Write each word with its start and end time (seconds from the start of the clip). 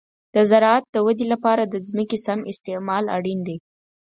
د 0.35 0.35
زراعت 0.51 0.85
د 0.91 0.97
ودې 1.05 1.25
لپاره 1.33 1.63
د 1.65 1.75
ځمکې 1.87 2.17
سم 2.25 2.39
استعمال 2.51 3.03
اړین 3.17 3.39
دی. 3.47 3.57